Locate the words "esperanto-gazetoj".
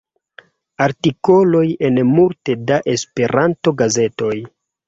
2.97-4.35